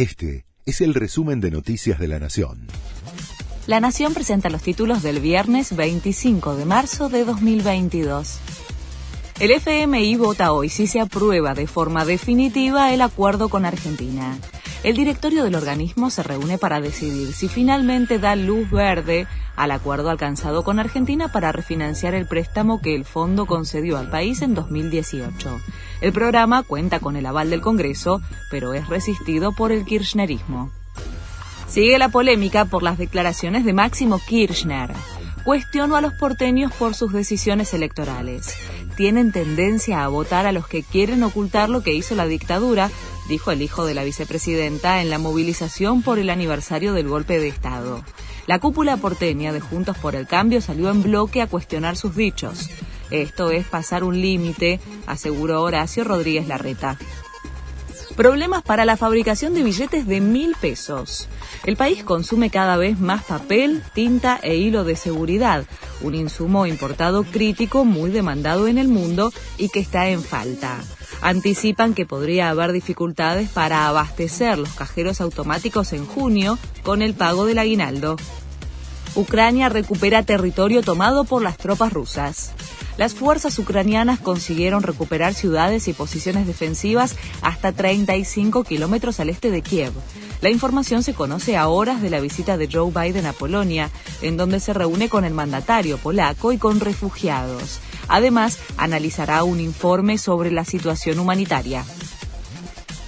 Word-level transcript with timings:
Este 0.00 0.46
es 0.64 0.80
el 0.80 0.94
resumen 0.94 1.42
de 1.42 1.50
Noticias 1.50 1.98
de 1.98 2.08
la 2.08 2.18
Nación. 2.18 2.68
La 3.66 3.80
Nación 3.80 4.14
presenta 4.14 4.48
los 4.48 4.62
títulos 4.62 5.02
del 5.02 5.20
viernes 5.20 5.76
25 5.76 6.56
de 6.56 6.64
marzo 6.64 7.10
de 7.10 7.26
2022. 7.26 8.38
El 9.40 9.50
FMI 9.50 10.16
vota 10.16 10.54
hoy 10.54 10.70
si 10.70 10.86
se 10.86 11.00
aprueba 11.00 11.52
de 11.52 11.66
forma 11.66 12.06
definitiva 12.06 12.94
el 12.94 13.02
acuerdo 13.02 13.50
con 13.50 13.66
Argentina. 13.66 14.38
El 14.82 14.96
directorio 14.96 15.44
del 15.44 15.56
organismo 15.56 16.08
se 16.08 16.22
reúne 16.22 16.56
para 16.56 16.80
decidir 16.80 17.34
si 17.34 17.48
finalmente 17.48 18.18
da 18.18 18.34
luz 18.34 18.70
verde 18.70 19.26
al 19.54 19.72
acuerdo 19.72 20.08
alcanzado 20.08 20.64
con 20.64 20.78
Argentina 20.78 21.30
para 21.30 21.52
refinanciar 21.52 22.14
el 22.14 22.26
préstamo 22.26 22.80
que 22.80 22.94
el 22.94 23.04
fondo 23.04 23.44
concedió 23.44 23.98
al 23.98 24.08
país 24.08 24.40
en 24.40 24.54
2018. 24.54 25.60
El 26.00 26.12
programa 26.14 26.62
cuenta 26.62 26.98
con 26.98 27.16
el 27.16 27.26
aval 27.26 27.50
del 27.50 27.60
Congreso, 27.60 28.22
pero 28.50 28.72
es 28.72 28.88
resistido 28.88 29.52
por 29.52 29.70
el 29.70 29.84
kirchnerismo. 29.84 30.70
Sigue 31.68 31.98
la 31.98 32.08
polémica 32.08 32.64
por 32.64 32.82
las 32.82 32.96
declaraciones 32.96 33.66
de 33.66 33.74
Máximo 33.74 34.18
Kirchner. 34.26 34.92
Cuestionó 35.44 35.96
a 35.96 36.00
los 36.00 36.12
porteños 36.12 36.72
por 36.72 36.94
sus 36.94 37.12
decisiones 37.12 37.72
electorales. 37.72 38.56
Tienen 38.96 39.32
tendencia 39.32 40.04
a 40.04 40.08
votar 40.08 40.46
a 40.46 40.52
los 40.52 40.68
que 40.68 40.82
quieren 40.82 41.22
ocultar 41.22 41.70
lo 41.70 41.82
que 41.82 41.94
hizo 41.94 42.14
la 42.14 42.26
dictadura, 42.26 42.90
dijo 43.28 43.50
el 43.50 43.62
hijo 43.62 43.86
de 43.86 43.94
la 43.94 44.04
vicepresidenta 44.04 45.00
en 45.00 45.08
la 45.08 45.18
movilización 45.18 46.02
por 46.02 46.18
el 46.18 46.28
aniversario 46.28 46.92
del 46.92 47.08
golpe 47.08 47.38
de 47.38 47.48
Estado. 47.48 48.04
La 48.46 48.58
cúpula 48.58 48.96
porteña 48.98 49.52
de 49.52 49.60
Juntos 49.60 49.96
por 49.96 50.14
el 50.14 50.26
Cambio 50.26 50.60
salió 50.60 50.90
en 50.90 51.02
bloque 51.02 51.40
a 51.40 51.46
cuestionar 51.46 51.96
sus 51.96 52.16
dichos. 52.16 52.68
Esto 53.10 53.50
es 53.50 53.66
pasar 53.66 54.04
un 54.04 54.20
límite, 54.20 54.80
aseguró 55.06 55.62
Horacio 55.62 56.04
Rodríguez 56.04 56.46
Larreta. 56.46 56.98
Problemas 58.20 58.62
para 58.62 58.84
la 58.84 58.98
fabricación 58.98 59.54
de 59.54 59.62
billetes 59.62 60.06
de 60.06 60.20
mil 60.20 60.54
pesos. 60.60 61.26
El 61.64 61.78
país 61.78 62.04
consume 62.04 62.50
cada 62.50 62.76
vez 62.76 63.00
más 63.00 63.24
papel, 63.24 63.82
tinta 63.94 64.38
e 64.42 64.56
hilo 64.56 64.84
de 64.84 64.94
seguridad, 64.94 65.64
un 66.02 66.14
insumo 66.14 66.66
importado 66.66 67.24
crítico 67.24 67.86
muy 67.86 68.10
demandado 68.10 68.68
en 68.68 68.76
el 68.76 68.88
mundo 68.88 69.32
y 69.56 69.70
que 69.70 69.80
está 69.80 70.10
en 70.10 70.22
falta. 70.22 70.82
Anticipan 71.22 71.94
que 71.94 72.04
podría 72.04 72.50
haber 72.50 72.72
dificultades 72.72 73.48
para 73.48 73.88
abastecer 73.88 74.58
los 74.58 74.74
cajeros 74.74 75.22
automáticos 75.22 75.94
en 75.94 76.04
junio 76.04 76.58
con 76.82 77.00
el 77.00 77.14
pago 77.14 77.46
del 77.46 77.58
aguinaldo. 77.58 78.16
Ucrania 79.14 79.70
recupera 79.70 80.24
territorio 80.24 80.82
tomado 80.82 81.24
por 81.24 81.40
las 81.40 81.56
tropas 81.56 81.94
rusas. 81.94 82.52
Las 83.00 83.14
fuerzas 83.14 83.58
ucranianas 83.58 84.20
consiguieron 84.20 84.82
recuperar 84.82 85.32
ciudades 85.32 85.88
y 85.88 85.94
posiciones 85.94 86.46
defensivas 86.46 87.16
hasta 87.40 87.72
35 87.72 88.62
kilómetros 88.62 89.20
al 89.20 89.30
este 89.30 89.50
de 89.50 89.62
Kiev. 89.62 89.94
La 90.42 90.50
información 90.50 91.02
se 91.02 91.14
conoce 91.14 91.56
a 91.56 91.68
horas 91.68 92.02
de 92.02 92.10
la 92.10 92.20
visita 92.20 92.58
de 92.58 92.68
Joe 92.70 92.92
Biden 92.92 93.24
a 93.24 93.32
Polonia, 93.32 93.88
en 94.20 94.36
donde 94.36 94.60
se 94.60 94.74
reúne 94.74 95.08
con 95.08 95.24
el 95.24 95.32
mandatario 95.32 95.96
polaco 95.96 96.52
y 96.52 96.58
con 96.58 96.78
refugiados. 96.78 97.80
Además, 98.06 98.58
analizará 98.76 99.44
un 99.44 99.60
informe 99.60 100.18
sobre 100.18 100.50
la 100.50 100.66
situación 100.66 101.20
humanitaria. 101.20 101.86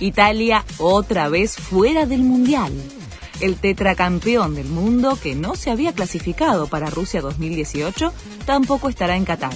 Italia 0.01 0.65
otra 0.79 1.29
vez 1.29 1.57
fuera 1.57 2.07
del 2.07 2.23
Mundial 2.23 2.73
el 3.43 3.57
tetracampeón 3.57 4.55
del 4.55 4.69
mundo 4.69 5.19
que 5.21 5.35
no 5.35 5.57
se 5.57 5.73
había 5.73 5.93
clasificado 5.93 6.69
para 6.69 6.91
Rusia 6.91 7.21
2018, 7.21 8.13
tampoco 8.47 8.89
estará 8.89 9.17
en 9.17 9.25
Qatar. 9.25 9.53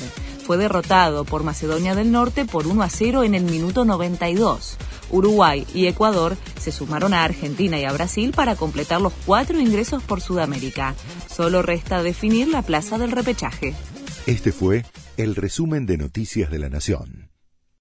Fue 0.46 0.56
derrotado 0.56 1.24
por 1.24 1.42
Macedonia 1.42 1.96
del 1.96 2.12
Norte 2.12 2.44
por 2.44 2.68
1 2.68 2.80
a 2.80 2.88
0 2.88 3.24
en 3.24 3.34
el 3.34 3.42
minuto 3.42 3.84
92. 3.84 4.76
Uruguay 5.10 5.66
y 5.74 5.86
Ecuador 5.88 6.36
se 6.56 6.70
sumaron 6.70 7.14
a 7.14 7.24
Argentina 7.24 7.80
y 7.80 7.84
a 7.84 7.92
Brasil 7.92 8.32
para 8.32 8.54
completar 8.54 9.00
los 9.00 9.12
cuatro 9.26 9.58
ingresos 9.58 10.04
por 10.04 10.20
Sudamérica. 10.20 10.94
Solo 11.28 11.62
resta 11.62 12.00
definir 12.04 12.46
la 12.46 12.62
plaza 12.62 12.96
del 12.96 13.10
repechaje. 13.10 13.74
Este 14.26 14.52
fue 14.52 14.84
el 15.16 15.34
resumen 15.34 15.84
de 15.84 15.98
Noticias 15.98 16.48
de 16.48 16.60
la 16.60 16.68
Nación. 16.68 17.35